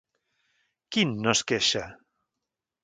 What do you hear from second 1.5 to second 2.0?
queixa?